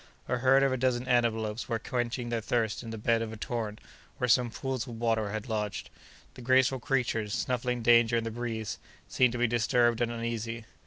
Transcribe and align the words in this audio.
A 0.27 0.37
herd 0.37 0.63
of 0.63 0.71
a 0.73 0.77
dozen 0.77 1.07
antelopes 1.07 1.69
were 1.69 1.77
quenching 1.77 2.29
their 2.29 2.41
thirst 2.41 2.81
in 2.81 2.89
the 2.89 2.97
bed 2.97 3.21
of 3.21 3.31
a 3.31 3.37
torrent 3.37 3.79
where 4.17 4.27
some 4.27 4.49
pools 4.49 4.87
of 4.87 4.99
water 4.99 5.29
had 5.29 5.47
lodged. 5.47 5.91
The 6.33 6.41
graceful 6.41 6.79
creatures, 6.79 7.35
snuffing 7.35 7.83
danger 7.83 8.17
in 8.17 8.23
the 8.23 8.31
breeze, 8.31 8.79
seemed 9.07 9.33
to 9.33 9.37
be 9.37 9.45
disturbed 9.45 10.01
and 10.01 10.11
uneasy. 10.11 10.65